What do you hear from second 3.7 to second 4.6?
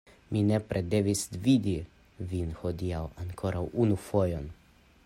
unu fojon.